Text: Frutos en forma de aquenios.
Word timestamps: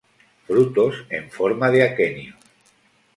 Frutos 0.47 0.95
en 1.11 1.29
forma 1.29 1.69
de 1.69 1.83
aquenios. 1.83 2.39